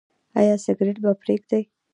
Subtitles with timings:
[0.39, 1.63] ایا سګرټ به پریږدئ؟